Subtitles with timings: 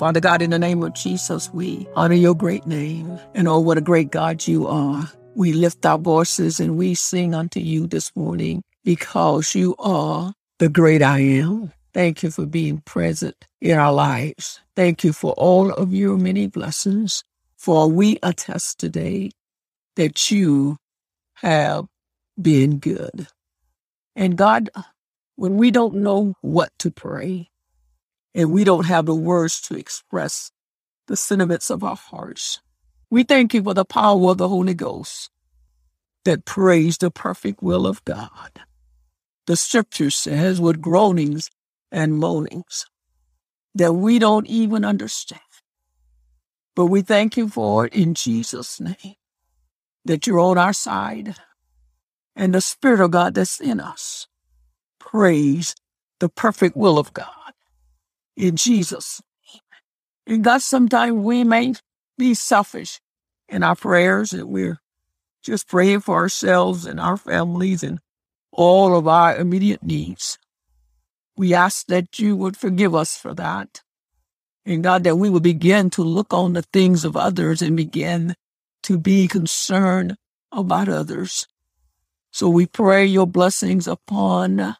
[0.00, 3.20] Father God, in the name of Jesus, we honor your great name.
[3.34, 5.06] And oh, what a great God you are.
[5.34, 10.70] We lift our voices and we sing unto you this morning because you are the
[10.70, 11.74] great I am.
[11.92, 14.60] Thank you for being present in our lives.
[14.74, 17.22] Thank you for all of your many blessings.
[17.58, 19.32] For we attest today
[19.96, 20.78] that you
[21.34, 21.84] have
[22.40, 23.28] been good.
[24.16, 24.70] And God,
[25.36, 27.50] when we don't know what to pray
[28.34, 30.50] and we don't have the words to express
[31.06, 32.60] the sentiments of our hearts,
[33.10, 35.30] we thank you for the power of the Holy Ghost
[36.24, 38.60] that prays the perfect will of God.
[39.46, 41.50] The scripture says with groanings
[41.90, 42.86] and moanings
[43.74, 45.40] that we don't even understand.
[46.76, 49.16] But we thank you for it in Jesus' name,
[50.04, 51.34] that you're on our side
[52.36, 54.28] and the Spirit of God that's in us
[54.98, 55.74] praise
[56.20, 57.26] the perfect will of God
[58.36, 59.20] in Jesus'
[60.30, 61.74] And God, sometimes we may
[62.16, 63.00] be selfish
[63.48, 64.78] in our prayers and we're
[65.42, 67.98] just praying for ourselves and our families and
[68.52, 70.38] all of our immediate needs.
[71.36, 73.82] We ask that you would forgive us for that.
[74.64, 78.36] And God, that we would begin to look on the things of others and begin
[78.84, 80.16] to be concerned
[80.52, 81.48] about others.
[82.30, 84.76] So we pray your blessings upon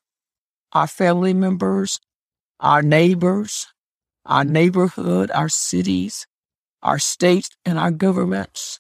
[0.72, 1.98] our family members,
[2.60, 3.66] our neighbors,
[4.24, 4.52] our mm-hmm.
[4.52, 6.26] neighborhood, our cities,
[6.82, 8.78] our states, and our governments.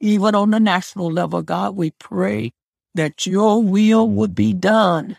[0.00, 2.52] Even on the national level, God, we pray
[2.94, 5.16] that your will would be done.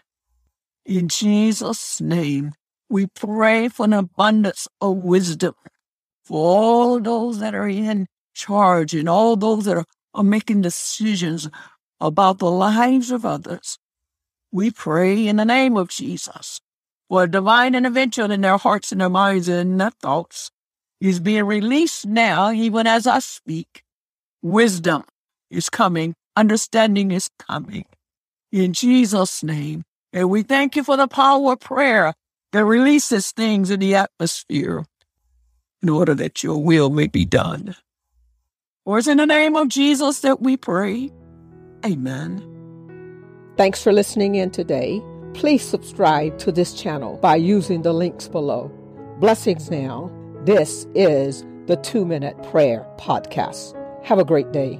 [0.85, 2.53] In Jesus' name,
[2.89, 5.53] we pray for an abundance of wisdom
[6.23, 11.49] for all those that are in charge and all those that are, are making decisions
[11.99, 13.77] about the lives of others.
[14.51, 16.61] We pray in the name of Jesus
[17.09, 20.51] for divine intervention in their hearts and their minds and their thoughts
[21.01, 23.83] is being released now, even as I speak.
[24.41, 25.03] Wisdom
[25.49, 26.13] is coming.
[26.35, 27.85] Understanding is coming.
[28.51, 29.83] In Jesus' name.
[30.13, 32.13] And we thank you for the power of prayer
[32.51, 34.85] that releases things in the atmosphere
[35.81, 37.75] in order that your will may be done.
[38.85, 41.11] For it's in the name of Jesus that we pray.
[41.85, 42.43] Amen.
[43.55, 45.01] Thanks for listening in today.
[45.33, 48.71] Please subscribe to this channel by using the links below.
[49.19, 50.11] Blessings now.
[50.43, 53.75] This is the Two Minute Prayer Podcast.
[54.03, 54.79] Have a great day.